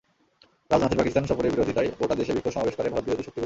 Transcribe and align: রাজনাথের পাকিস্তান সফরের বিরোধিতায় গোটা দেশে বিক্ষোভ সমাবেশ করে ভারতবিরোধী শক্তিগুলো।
রাজনাথের 0.71 0.99
পাকিস্তান 1.01 1.25
সফরের 1.29 1.53
বিরোধিতায় 1.55 1.89
গোটা 1.99 2.15
দেশে 2.19 2.35
বিক্ষোভ 2.35 2.53
সমাবেশ 2.55 2.75
করে 2.77 2.93
ভারতবিরোধী 2.93 3.23
শক্তিগুলো। 3.25 3.39